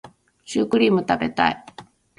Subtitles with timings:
[0.45, 1.63] シュークリーム食べたい